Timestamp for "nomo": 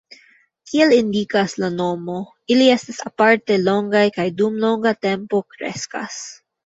1.73-2.15